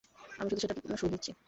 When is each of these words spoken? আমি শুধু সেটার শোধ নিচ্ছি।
আমি 0.39 0.47
শুধু 0.51 0.61
সেটার 0.61 0.97
শোধ 0.97 1.11
নিচ্ছি। 1.11 1.31